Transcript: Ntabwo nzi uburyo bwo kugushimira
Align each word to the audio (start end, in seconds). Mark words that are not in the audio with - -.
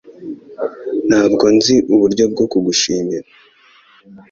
Ntabwo 1.07 1.45
nzi 1.55 1.75
uburyo 1.93 2.23
bwo 2.31 2.45
kugushimira 2.51 3.27